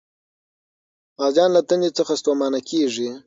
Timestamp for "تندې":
1.69-1.89